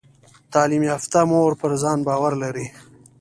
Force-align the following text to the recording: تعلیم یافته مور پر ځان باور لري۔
تعلیم 0.53 0.83
یافته 0.91 1.19
مور 1.29 1.51
پر 1.59 1.71
ځان 1.81 1.99
باور 2.07 2.33
لري۔ 2.41 2.67